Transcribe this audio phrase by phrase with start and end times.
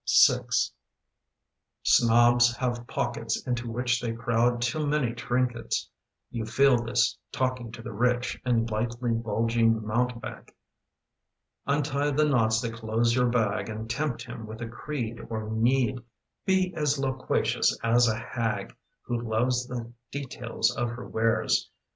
[0.27, 0.39] VI
[1.85, 5.91] i3N0BS have pockets into which They crowd too many trinkets.
[6.31, 10.55] You feel this, talking to the rich And lightly bulging mountebank.
[11.67, 15.99] Untie the knots that close your bag And tempt him with a creed or need.
[16.47, 21.69] Be as loquacious as a hag Who loves the details of her wares.